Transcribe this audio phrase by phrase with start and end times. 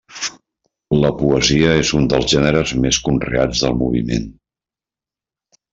[1.03, 4.29] La poesia és un dels gèneres més conreats del moviment.